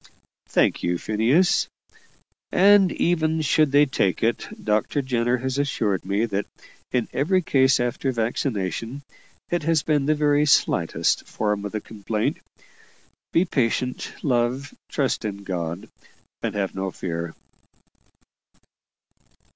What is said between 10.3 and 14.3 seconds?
slightest form of the complaint. Be patient,